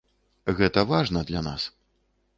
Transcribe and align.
Гэта 0.61 0.85
важна 0.93 1.25
для 1.31 1.45
нас. 1.51 1.71